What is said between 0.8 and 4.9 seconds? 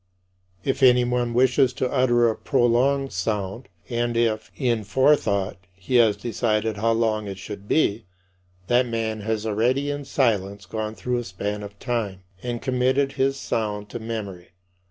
anyone wishes to utter a prolonged sound, and if, in